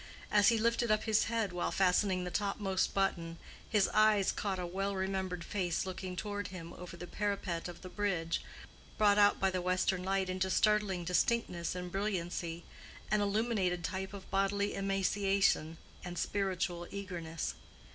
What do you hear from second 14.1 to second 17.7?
of bodily emaciation and spiritual eagerness.